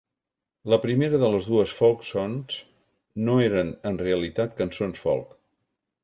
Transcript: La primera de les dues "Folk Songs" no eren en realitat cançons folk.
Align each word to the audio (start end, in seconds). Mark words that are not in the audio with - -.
La 0.73 0.77
primera 0.85 1.17
de 1.23 1.27
les 1.33 1.49
dues 1.49 1.73
"Folk 1.81 2.07
Songs" 2.07 2.55
no 3.27 3.35
eren 3.49 3.69
en 3.91 3.99
realitat 4.03 4.55
cançons 4.63 5.03
folk. 5.05 5.37